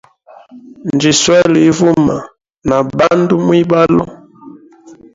[0.93, 2.15] Njiswele ivuma
[2.67, 4.03] na bandu mwibalo.